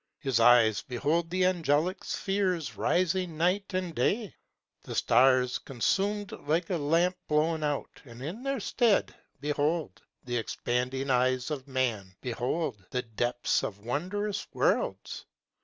[0.17, 4.33] His eyes behold the Angelic spheres arising night and day;
[4.81, 11.11] The stars consum'd like a lamp blown out, and in their stead, behold The expanding
[11.11, 15.27] eyes of Man behold the depths of wondrous worlds!